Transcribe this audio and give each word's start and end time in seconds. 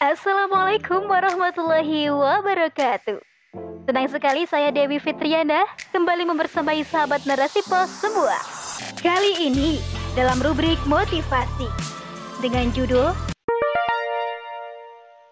Assalamualaikum 0.00 1.04
warahmatullahi 1.04 2.08
wabarakatuh. 2.08 3.20
Senang 3.84 4.08
sekali 4.08 4.48
saya 4.48 4.72
Dewi 4.72 4.96
Fitriana 4.96 5.68
kembali 5.92 6.24
membersamai 6.32 6.80
sahabat 6.88 7.28
narasi 7.28 7.60
pos 7.68 7.92
semua. 8.00 8.40
Kali 9.04 9.52
ini 9.52 9.76
dalam 10.16 10.40
rubrik 10.40 10.80
motivasi 10.88 11.68
dengan 12.40 12.72
judul 12.72 13.12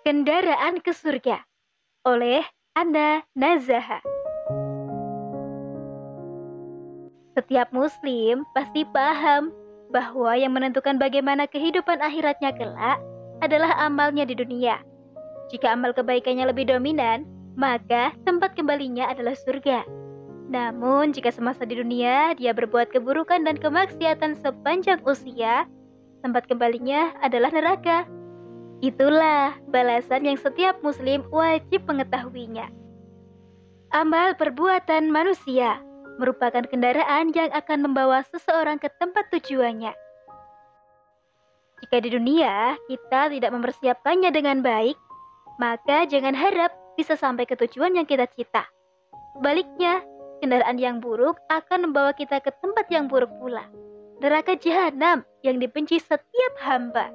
Kendaraan 0.05 0.85
ke 0.85 0.93
Surga 0.93 1.41
oleh 2.05 2.45
Anda 2.77 3.25
Nazaha. 3.33 4.05
Setiap 7.33 7.73
muslim 7.73 8.45
pasti 8.53 8.85
paham 8.85 9.57
bahwa 9.91 10.33
yang 10.39 10.55
menentukan 10.55 10.97
bagaimana 10.97 11.51
kehidupan 11.51 11.99
akhiratnya 11.99 12.55
kelak 12.55 12.99
adalah 13.43 13.75
amalnya 13.83 14.23
di 14.25 14.39
dunia. 14.39 14.79
Jika 15.51 15.75
amal 15.75 15.91
kebaikannya 15.91 16.47
lebih 16.47 16.71
dominan, 16.71 17.27
maka 17.59 18.15
tempat 18.23 18.55
kembalinya 18.55 19.11
adalah 19.11 19.35
surga. 19.35 19.83
Namun, 20.51 21.15
jika 21.15 21.31
semasa 21.31 21.63
di 21.67 21.79
dunia 21.79 22.35
dia 22.35 22.51
berbuat 22.55 22.91
keburukan 22.95 23.47
dan 23.47 23.59
kemaksiatan 23.59 24.39
sepanjang 24.39 25.03
usia, 25.07 25.67
tempat 26.23 26.47
kembalinya 26.47 27.15
adalah 27.23 27.51
neraka. 27.51 28.07
Itulah 28.81 29.59
balasan 29.69 30.27
yang 30.27 30.39
setiap 30.39 30.79
muslim 30.81 31.27
wajib 31.31 31.85
mengetahuinya. 31.87 32.71
Amal 33.91 34.39
perbuatan 34.39 35.11
manusia 35.11 35.83
merupakan 36.21 36.61
kendaraan 36.69 37.33
yang 37.33 37.49
akan 37.57 37.89
membawa 37.89 38.21
seseorang 38.29 38.77
ke 38.77 38.93
tempat 39.01 39.33
tujuannya. 39.33 39.97
Jika 41.81 41.97
di 42.05 42.13
dunia 42.13 42.77
kita 42.93 43.33
tidak 43.33 43.51
mempersiapkannya 43.57 44.29
dengan 44.29 44.61
baik, 44.61 45.01
maka 45.57 46.05
jangan 46.05 46.37
harap 46.37 46.77
bisa 47.01 47.17
sampai 47.17 47.49
ke 47.49 47.57
tujuan 47.57 47.97
yang 47.97 48.05
kita 48.05 48.29
cita. 48.37 48.69
Baliknya, 49.41 50.05
kendaraan 50.45 50.77
yang 50.77 51.01
buruk 51.01 51.41
akan 51.49 51.89
membawa 51.89 52.13
kita 52.13 52.45
ke 52.45 52.53
tempat 52.61 52.85
yang 52.93 53.09
buruk 53.09 53.33
pula. 53.41 53.65
Neraka 54.21 54.53
jahanam 54.61 55.25
yang 55.41 55.57
dibenci 55.57 55.97
setiap 55.97 56.53
hamba. 56.61 57.09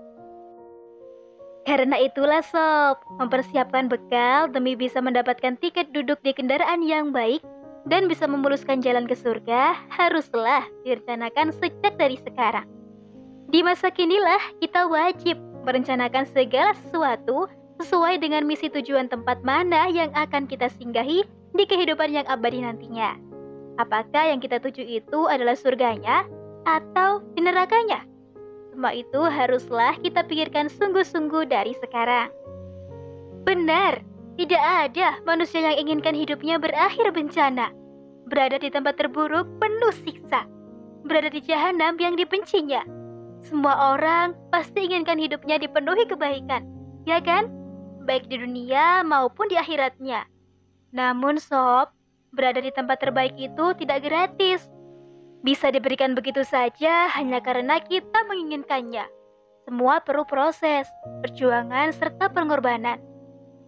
Karena 1.66 1.98
itulah 1.98 2.46
sob, 2.46 3.02
mempersiapkan 3.18 3.90
bekal 3.90 4.50
demi 4.54 4.78
bisa 4.78 5.02
mendapatkan 5.02 5.58
tiket 5.58 5.90
duduk 5.94 6.22
di 6.22 6.34
kendaraan 6.34 6.86
yang 6.86 7.10
baik 7.10 7.42
dan 7.86 8.10
bisa 8.10 8.26
memuluskan 8.26 8.82
jalan 8.82 9.06
ke 9.06 9.14
surga 9.14 9.78
haruslah 9.94 10.66
direncanakan 10.84 11.54
sejak 11.54 11.94
dari 11.98 12.18
sekarang. 12.22 12.66
Di 13.50 13.62
masa 13.62 13.94
kinilah 13.94 14.42
kita 14.58 14.90
wajib 14.90 15.38
merencanakan 15.66 16.26
segala 16.30 16.74
sesuatu 16.74 17.46
sesuai 17.82 18.22
dengan 18.22 18.46
misi 18.48 18.72
tujuan 18.72 19.10
tempat 19.10 19.46
mana 19.46 19.86
yang 19.90 20.10
akan 20.18 20.50
kita 20.50 20.70
singgahi 20.74 21.26
di 21.54 21.64
kehidupan 21.64 22.14
yang 22.14 22.26
abadi 22.26 22.66
nantinya. 22.66 23.16
Apakah 23.76 24.32
yang 24.32 24.40
kita 24.40 24.58
tuju 24.64 24.82
itu 24.82 25.28
adalah 25.28 25.54
surganya 25.54 26.24
atau 26.64 27.20
di 27.36 27.44
nerakanya? 27.44 28.08
Semua 28.72 28.92
itu 28.96 29.22
haruslah 29.24 29.96
kita 30.00 30.24
pikirkan 30.24 30.72
sungguh-sungguh 30.72 31.48
dari 31.48 31.76
sekarang. 31.80 32.32
Benar, 33.44 34.04
tidak 34.36 34.60
ada 34.60 35.16
manusia 35.24 35.64
yang 35.64 35.88
inginkan 35.88 36.12
hidupnya 36.12 36.60
berakhir 36.60 37.08
bencana, 37.16 37.72
berada 38.28 38.60
di 38.60 38.68
tempat 38.68 39.00
terburuk 39.00 39.48
penuh 39.64 39.96
siksa, 40.04 40.44
berada 41.08 41.32
di 41.32 41.40
jahanam 41.40 41.96
yang 41.96 42.20
dibencinya. 42.20 42.84
Semua 43.48 43.96
orang 43.96 44.36
pasti 44.52 44.92
inginkan 44.92 45.16
hidupnya 45.16 45.56
dipenuhi 45.56 46.04
kebaikan, 46.04 46.68
ya 47.08 47.24
kan? 47.24 47.48
Baik 48.04 48.28
di 48.28 48.36
dunia 48.36 49.08
maupun 49.08 49.48
di 49.48 49.56
akhiratnya. 49.56 50.28
Namun 50.92 51.40
sob, 51.40 51.96
berada 52.36 52.60
di 52.60 52.76
tempat 52.76 53.00
terbaik 53.00 53.40
itu 53.40 53.72
tidak 53.80 54.04
gratis. 54.04 54.68
Bisa 55.48 55.72
diberikan 55.72 56.12
begitu 56.12 56.44
saja 56.44 57.08
hanya 57.16 57.40
karena 57.40 57.80
kita 57.80 58.20
menginginkannya. 58.28 59.08
Semua 59.64 60.04
perlu 60.04 60.28
proses, 60.28 60.90
perjuangan, 61.24 61.96
serta 61.96 62.30
pengorbanan. 62.30 63.15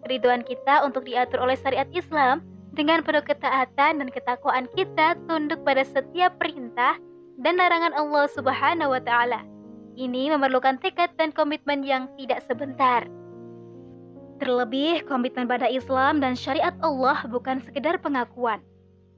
Keriduan 0.08 0.40
kita 0.40 0.88
untuk 0.88 1.04
diatur 1.04 1.44
oleh 1.44 1.60
syariat 1.60 1.84
Islam 1.92 2.40
dengan 2.72 3.04
penuh 3.04 3.20
ketaatan 3.28 4.00
dan 4.00 4.08
ketakwaan 4.08 4.72
kita 4.72 5.20
tunduk 5.28 5.60
pada 5.68 5.84
setiap 5.84 6.32
perintah 6.40 6.96
dan 7.44 7.60
larangan 7.60 7.92
Allah 7.92 8.32
Subhanahu 8.32 8.96
wa 8.96 9.04
taala. 9.04 9.44
Ini 10.00 10.32
memerlukan 10.32 10.80
tekad 10.80 11.12
dan 11.20 11.36
komitmen 11.36 11.84
yang 11.84 12.08
tidak 12.16 12.40
sebentar. 12.48 13.04
Terlebih, 14.40 15.04
komitmen 15.12 15.44
pada 15.44 15.68
Islam 15.68 16.24
dan 16.24 16.40
syariat 16.40 16.72
Allah 16.80 17.28
bukan 17.28 17.60
sekedar 17.68 18.00
pengakuan. 18.00 18.64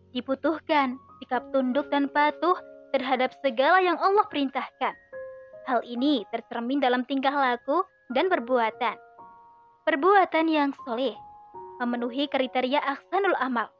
Dibutuhkan 0.09 0.97
sikap 1.21 1.45
tunduk 1.53 1.85
dan 1.93 2.09
patuh 2.09 2.57
terhadap 2.97 3.29
segala 3.45 3.77
yang 3.77 4.01
Allah 4.01 4.25
perintahkan. 4.25 4.97
Hal 5.69 5.85
ini 5.85 6.25
tercermin 6.33 6.81
dalam 6.81 7.05
tingkah 7.05 7.37
laku 7.37 7.85
dan 8.09 8.25
perbuatan 8.25 8.97
perbuatan 9.85 10.45
yang 10.49 10.71
soleh, 10.83 11.15
memenuhi 11.79 12.27
kriteria 12.27 12.79
ahsanul 12.83 13.35
amal, 13.39 13.71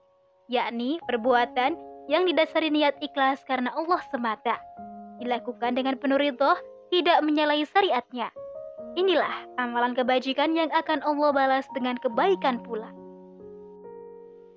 yakni 0.48 1.02
perbuatan 1.08 1.76
yang 2.08 2.26
didasari 2.26 2.72
niat 2.72 2.98
ikhlas 3.04 3.44
karena 3.46 3.70
Allah 3.76 4.02
semata, 4.10 4.58
dilakukan 5.20 5.76
dengan 5.76 6.00
penuh 6.00 6.18
ridho, 6.18 6.56
tidak 6.90 7.22
menyalahi 7.22 7.68
syariatnya. 7.68 8.34
Inilah 8.98 9.46
amalan 9.62 9.94
kebajikan 9.94 10.58
yang 10.58 10.72
akan 10.74 11.06
Allah 11.06 11.30
balas 11.30 11.68
dengan 11.78 12.00
kebaikan 12.02 12.66
pula. 12.66 12.90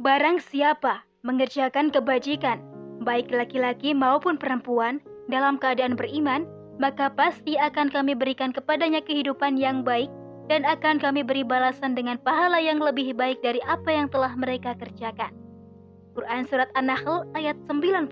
Barang 0.00 0.40
siapa 0.40 1.04
mengerjakan 1.22 1.92
kebajikan, 1.92 2.58
baik 3.04 3.30
laki-laki 3.30 3.92
maupun 3.92 4.40
perempuan, 4.40 4.98
dalam 5.30 5.60
keadaan 5.60 5.94
beriman, 5.94 6.48
maka 6.82 7.12
pasti 7.12 7.54
akan 7.54 7.92
kami 7.92 8.16
berikan 8.16 8.50
kepadanya 8.50 9.04
kehidupan 9.04 9.54
yang 9.54 9.86
baik 9.86 10.10
dan 10.50 10.66
akan 10.66 10.98
kami 10.98 11.22
beri 11.22 11.46
balasan 11.46 11.94
dengan 11.94 12.18
pahala 12.22 12.58
yang 12.58 12.82
lebih 12.82 13.14
baik 13.14 13.38
dari 13.42 13.62
apa 13.66 13.90
yang 13.90 14.08
telah 14.10 14.34
mereka 14.34 14.74
kerjakan. 14.78 15.30
Quran 16.12 16.44
Surat 16.50 16.68
An-Nahl 16.76 17.24
ayat 17.32 17.56
97 17.70 18.08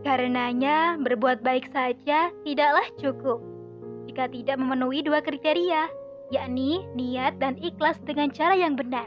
Karenanya, 0.00 0.96
berbuat 0.96 1.44
baik 1.44 1.68
saja 1.74 2.32
tidaklah 2.46 2.86
cukup 2.96 3.50
jika 4.10 4.26
tidak 4.26 4.56
memenuhi 4.58 5.06
dua 5.06 5.22
kriteria, 5.22 5.86
yakni 6.34 6.82
niat 6.98 7.38
dan 7.38 7.54
ikhlas 7.62 7.94
dengan 8.02 8.32
cara 8.34 8.58
yang 8.58 8.74
benar. 8.74 9.06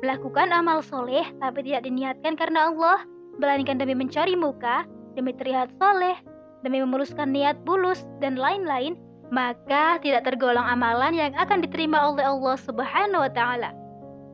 Melakukan 0.00 0.54
amal 0.54 0.80
soleh 0.80 1.26
tapi 1.42 1.66
tidak 1.66 1.84
diniatkan 1.84 2.32
karena 2.38 2.70
Allah, 2.72 3.04
melainkan 3.36 3.76
demi 3.76 3.92
mencari 3.98 4.38
muka, 4.38 4.88
demi 5.18 5.34
terlihat 5.34 5.68
soleh, 5.76 6.16
demi 6.62 6.80
memuluskan 6.80 7.34
niat 7.34 7.60
bulus, 7.66 8.06
dan 8.22 8.38
lain-lain, 8.38 8.96
maka 9.28 10.00
tidak 10.00 10.24
tergolong 10.24 10.64
amalan 10.64 11.12
yang 11.12 11.32
akan 11.36 11.60
diterima 11.60 12.12
oleh 12.12 12.24
Allah 12.24 12.56
Subhanahu 12.56 13.24
wa 13.24 13.32
taala. 13.32 13.70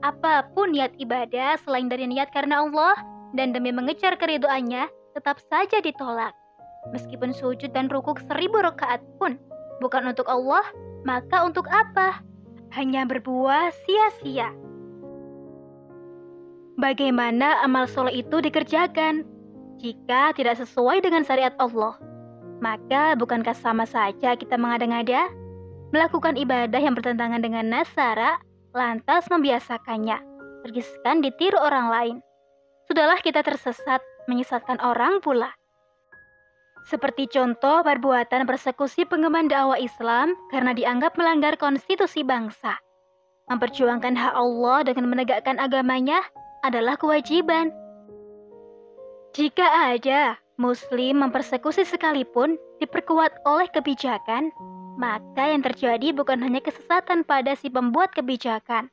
Apa 0.05 0.47
pun 0.53 0.77
niat 0.77 0.95
ibadah 1.01 1.59
selain 1.65 1.89
dari 1.89 2.07
niat 2.07 2.31
karena 2.31 2.63
Allah 2.63 2.95
dan 3.35 3.51
demi 3.51 3.75
mengejar 3.75 4.15
keriduannya 4.15 4.87
tetap 5.17 5.43
saja 5.51 5.83
ditolak. 5.83 6.35
Meskipun 6.93 7.33
sujud 7.33 7.73
dan 7.73 7.89
rukuk 7.89 8.21
seribu 8.29 8.61
rakaat 8.61 9.01
pun 9.17 9.41
bukan 9.81 10.13
untuk 10.13 10.29
Allah, 10.29 10.63
maka 11.09 11.43
untuk 11.43 11.65
apa? 11.73 12.21
Hanya 12.77 13.09
berbuah 13.09 13.73
sia-sia. 13.87 14.53
Bagaimana 16.75 17.63
amal 17.63 17.87
soleh 17.87 18.19
itu 18.21 18.43
dikerjakan 18.43 19.23
jika 19.79 20.35
tidak 20.35 20.59
sesuai 20.59 21.01
dengan 21.07 21.23
syariat 21.23 21.55
Allah? 21.63 21.97
Maka 22.63 23.19
bukankah 23.19 23.57
sama 23.57 23.87
saja 23.89 24.39
kita 24.39 24.55
mengada-ngada? 24.55 25.31
Melakukan 25.91 26.35
ibadah 26.35 26.79
yang 26.83 26.95
bertentangan 26.95 27.39
dengan 27.43 27.71
nasara, 27.71 28.39
lantas 28.75 29.31
membiasakannya, 29.31 30.19
tergiskan 30.67 31.23
ditiru 31.23 31.59
orang 31.59 31.87
lain. 31.91 32.17
Sudahlah 32.91 33.19
kita 33.23 33.47
tersesat, 33.47 34.03
menyesatkan 34.27 34.83
orang 34.83 35.23
pula. 35.23 35.55
Seperti 36.85 37.31
contoh 37.33 37.81
perbuatan 37.81 38.45
persekusi 38.45 39.09
pengemban 39.09 39.49
dakwah 39.49 39.81
Islam 39.81 40.37
karena 40.53 40.77
dianggap 40.77 41.17
melanggar 41.17 41.57
konstitusi 41.57 42.21
bangsa. 42.21 42.77
Memperjuangkan 43.49 44.13
hak 44.13 44.35
Allah 44.37 44.79
dengan 44.85 45.09
menegakkan 45.09 45.57
agamanya 45.57 46.21
adalah 46.61 47.01
kewajiban. 47.01 47.73
Jika 49.33 49.65
ada 49.65 50.37
Muslim 50.55 51.19
mempersekusi 51.19 51.83
sekalipun 51.83 52.55
diperkuat 52.79 53.43
oleh 53.43 53.67
kebijakan, 53.75 54.55
maka 54.95 55.51
yang 55.51 55.67
terjadi 55.67 56.15
bukan 56.15 56.39
hanya 56.39 56.63
kesesatan 56.63 57.27
pada 57.27 57.59
si 57.59 57.67
pembuat 57.67 58.15
kebijakan, 58.15 58.87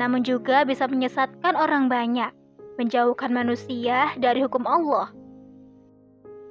namun 0.00 0.24
juga 0.24 0.64
bisa 0.64 0.88
menyesatkan 0.88 1.60
orang 1.60 1.92
banyak, 1.92 2.32
menjauhkan 2.80 3.36
manusia 3.36 4.16
dari 4.16 4.40
hukum 4.40 4.64
Allah. 4.64 5.12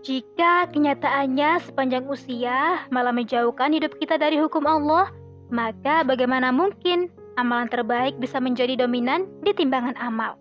Jika 0.06 0.70
kenyataannya 0.70 1.64
sepanjang 1.66 2.06
usia 2.06 2.86
malah 2.94 3.16
menjauhkan 3.16 3.74
hidup 3.74 3.98
kita 3.98 4.22
dari 4.22 4.38
hukum 4.38 4.70
Allah, 4.70 5.10
maka 5.50 6.06
bagaimana 6.06 6.54
mungkin 6.54 7.10
amalan 7.42 7.72
terbaik 7.74 8.22
bisa 8.22 8.38
menjadi 8.38 8.86
dominan 8.86 9.26
di 9.42 9.50
timbangan 9.56 9.98
amal? 9.98 10.38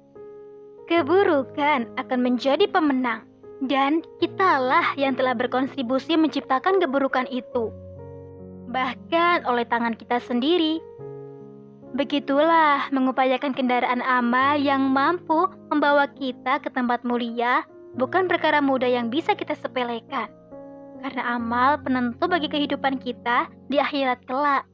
Keburukan 0.90 1.88
akan 1.96 2.20
menjadi 2.20 2.68
pemenang, 2.68 3.24
dan 3.62 4.02
kitalah 4.18 4.98
yang 4.98 5.14
telah 5.14 5.38
berkontribusi 5.38 6.18
menciptakan 6.18 6.82
keburukan 6.82 7.30
itu, 7.30 7.70
bahkan 8.66 9.46
oleh 9.46 9.62
tangan 9.62 9.94
kita 9.94 10.18
sendiri. 10.18 10.82
Begitulah 11.92 12.88
mengupayakan 12.88 13.52
kendaraan 13.52 14.00
amal 14.02 14.56
yang 14.58 14.80
mampu 14.90 15.46
membawa 15.68 16.08
kita 16.08 16.58
ke 16.58 16.72
tempat 16.72 17.04
mulia 17.04 17.62
bukan 17.94 18.26
perkara 18.26 18.64
mudah 18.64 18.88
yang 18.88 19.12
bisa 19.12 19.36
kita 19.36 19.52
sepelekan. 19.54 20.26
Karena 21.04 21.36
amal 21.36 21.82
penentu 21.84 22.24
bagi 22.26 22.48
kehidupan 22.48 22.96
kita 22.98 23.46
di 23.68 23.76
akhirat 23.76 24.24
kelak. 24.24 24.64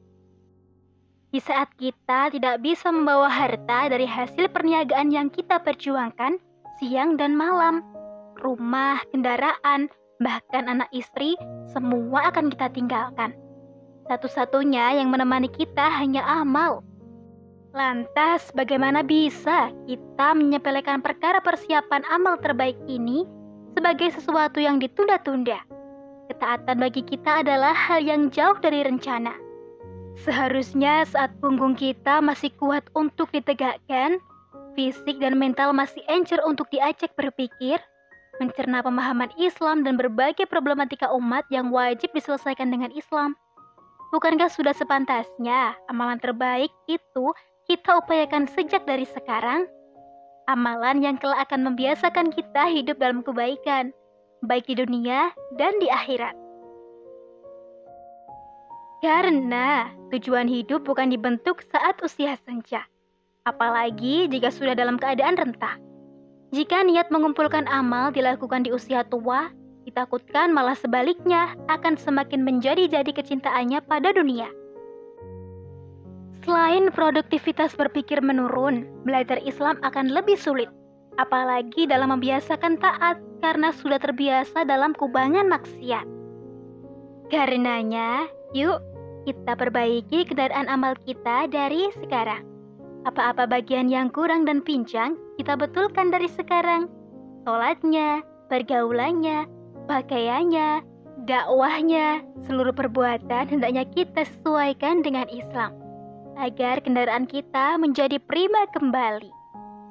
Di 1.29 1.37
saat 1.43 1.69
kita 1.77 2.33
tidak 2.33 2.63
bisa 2.65 2.89
membawa 2.89 3.29
harta 3.29 3.91
dari 3.91 4.07
hasil 4.07 4.49
perniagaan 4.49 5.13
yang 5.13 5.27
kita 5.29 5.61
perjuangkan 5.61 6.41
siang 6.79 7.19
dan 7.19 7.35
malam, 7.35 7.83
rumah, 8.39 9.03
kendaraan, 9.11 9.91
bahkan 10.19 10.67
anak 10.67 10.89
istri, 10.91 11.35
semua 11.71 12.31
akan 12.31 12.51
kita 12.51 12.67
tinggalkan. 12.71 13.35
Satu-satunya 14.09 14.97
yang 14.97 15.13
menemani 15.13 15.47
kita 15.47 15.85
hanya 16.01 16.25
amal. 16.25 16.81
Lantas, 17.69 18.49
bagaimana 18.57 19.05
bisa 19.05 19.69
kita 19.85 20.33
menyepelekan 20.33 21.05
perkara 21.05 21.37
persiapan 21.37 22.01
amal 22.09 22.41
terbaik 22.41 22.79
ini 22.89 23.29
sebagai 23.77 24.09
sesuatu 24.09 24.57
yang 24.57 24.81
ditunda-tunda? 24.81 25.61
Ketaatan 26.33 26.81
bagi 26.81 27.05
kita 27.05 27.45
adalah 27.45 27.77
hal 27.77 28.01
yang 28.01 28.33
jauh 28.33 28.57
dari 28.57 28.81
rencana. 28.81 29.33
Seharusnya 30.25 31.05
saat 31.05 31.31
punggung 31.37 31.77
kita 31.77 32.19
masih 32.19 32.49
kuat 32.57 32.83
untuk 32.97 33.29
ditegakkan, 33.29 34.17
fisik 34.73 35.21
dan 35.21 35.37
mental 35.37 35.71
masih 35.71 36.01
encer 36.09 36.41
untuk 36.43 36.67
diajak 36.73 37.13
berpikir, 37.13 37.77
mencerna 38.39 38.79
pemahaman 38.81 39.29
Islam 39.35 39.83
dan 39.83 39.99
berbagai 39.99 40.47
problematika 40.47 41.11
umat 41.13 41.45
yang 41.51 41.69
wajib 41.69 42.09
diselesaikan 42.15 42.71
dengan 42.71 42.89
Islam. 42.95 43.35
Bukankah 44.09 44.49
sudah 44.49 44.73
sepantasnya 44.73 45.77
amalan 45.85 46.17
terbaik 46.17 46.73
itu 46.89 47.25
kita 47.69 48.01
upayakan 48.01 48.49
sejak 48.49 48.81
dari 48.89 49.05
sekarang, 49.05 49.69
amalan 50.49 51.05
yang 51.05 51.15
kelak 51.21 51.45
akan 51.45 51.69
membiasakan 51.69 52.33
kita 52.33 52.73
hidup 52.73 52.97
dalam 52.97 53.21
kebaikan, 53.21 53.93
baik 54.41 54.65
di 54.65 54.81
dunia 54.81 55.29
dan 55.61 55.77
di 55.77 55.85
akhirat. 55.85 56.33
Karena 58.99 59.93
tujuan 60.11 60.49
hidup 60.49 60.83
bukan 60.83 61.13
dibentuk 61.13 61.61
saat 61.69 62.01
usia 62.01 62.35
senja, 62.43 62.83
apalagi 63.45 64.25
jika 64.27 64.49
sudah 64.49 64.73
dalam 64.73 64.97
keadaan 64.97 65.37
rentah. 65.37 65.88
Jika 66.49 66.81
niat 66.81 67.13
mengumpulkan 67.13 67.69
amal 67.69 68.09
dilakukan 68.09 68.65
di 68.65 68.73
usia 68.73 69.05
tua, 69.05 69.53
ditakutkan 69.85 70.49
malah 70.49 70.73
sebaliknya 70.73 71.53
akan 71.69 71.93
semakin 71.93 72.41
menjadi-jadi 72.41 73.09
kecintaannya 73.13 73.85
pada 73.85 74.09
dunia. 74.09 74.49
Selain 76.41 76.89
produktivitas 76.89 77.77
berpikir 77.77 78.25
menurun, 78.25 78.89
belajar 79.05 79.37
Islam 79.45 79.77
akan 79.85 80.09
lebih 80.09 80.41
sulit, 80.41 80.73
apalagi 81.21 81.85
dalam 81.85 82.17
membiasakan 82.17 82.81
taat 82.81 83.21
karena 83.45 83.69
sudah 83.69 84.01
terbiasa 84.01 84.65
dalam 84.65 84.97
kubangan 84.97 85.45
maksiat. 85.45 86.09
Karenanya, 87.29 88.25
yuk 88.57 88.81
kita 89.29 89.53
perbaiki 89.53 90.25
kendaraan 90.25 90.65
amal 90.65 90.97
kita 91.05 91.45
dari 91.45 91.93
sekarang. 92.01 92.48
Apa-apa 93.07 93.47
bagian 93.47 93.87
yang 93.87 94.11
kurang 94.11 94.43
dan 94.43 94.59
pincang, 94.59 95.15
kita 95.39 95.55
betulkan 95.55 96.11
dari 96.11 96.27
sekarang. 96.27 96.91
Sholatnya, 97.47 98.19
pergaulannya, 98.51 99.47
pakaiannya, 99.87 100.83
dakwahnya, 101.23 102.19
seluruh 102.43 102.75
perbuatan 102.75 103.47
hendaknya 103.47 103.87
kita 103.87 104.27
sesuaikan 104.27 104.99
dengan 104.99 105.31
Islam 105.31 105.71
agar 106.39 106.79
kendaraan 106.79 107.27
kita 107.27 107.75
menjadi 107.75 108.15
prima 108.19 108.63
kembali, 108.71 109.31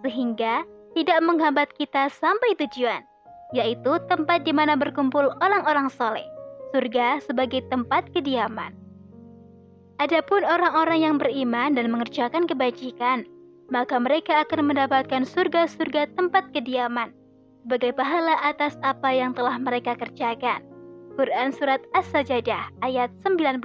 sehingga 0.04 0.64
tidak 0.96 1.20
menghambat 1.20 1.68
kita 1.76 2.08
sampai 2.08 2.56
tujuan, 2.56 3.04
yaitu 3.52 4.00
tempat 4.08 4.48
di 4.48 4.52
mana 4.56 4.72
berkumpul 4.72 5.28
orang-orang 5.44 5.92
soleh, 5.92 6.24
surga 6.72 7.20
sebagai 7.20 7.64
tempat 7.68 8.08
kediaman. 8.16 8.87
Adapun 9.98 10.46
orang-orang 10.46 11.02
yang 11.02 11.16
beriman 11.18 11.74
dan 11.74 11.90
mengerjakan 11.90 12.46
kebajikan, 12.46 13.26
maka 13.66 13.98
mereka 13.98 14.46
akan 14.46 14.70
mendapatkan 14.70 15.26
surga-surga 15.26 16.14
tempat 16.14 16.54
kediaman, 16.54 17.10
sebagai 17.66 17.98
pahala 17.98 18.38
atas 18.46 18.78
apa 18.86 19.10
yang 19.10 19.34
telah 19.34 19.58
mereka 19.58 19.98
kerjakan. 19.98 20.62
Quran 21.18 21.50
Surat 21.50 21.82
As-Sajadah 21.98 22.70
ayat 22.86 23.10
19 23.26 23.58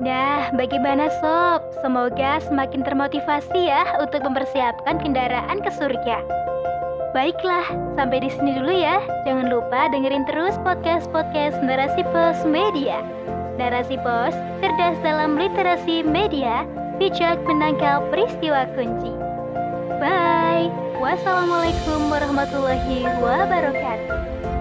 Nah, 0.00 0.48
bagaimana 0.56 1.12
sob? 1.20 1.60
Semoga 1.84 2.40
semakin 2.48 2.80
termotivasi 2.88 3.68
ya 3.68 4.00
untuk 4.00 4.24
mempersiapkan 4.24 4.96
kendaraan 4.96 5.60
ke 5.60 5.68
surga. 5.68 6.24
Baiklah, 7.12 7.68
sampai 8.00 8.24
di 8.24 8.32
sini 8.32 8.56
dulu 8.56 8.72
ya. 8.72 9.04
Jangan 9.28 9.52
lupa 9.52 9.92
dengerin 9.92 10.24
terus 10.24 10.56
podcast-podcast 10.64 11.60
Narasi 11.60 12.00
Pos 12.10 12.42
Media. 12.48 13.04
Narasi 13.54 13.94
Pos, 14.02 14.34
cerdas 14.58 14.98
dalam 15.02 15.38
literasi 15.38 16.02
media, 16.02 16.66
bijak 16.98 17.38
menangkal 17.46 18.02
peristiwa 18.10 18.66
kunci. 18.74 19.12
Bye. 20.02 20.70
Wassalamualaikum 20.98 22.08
warahmatullahi 22.08 23.04
wabarakatuh. 23.20 24.53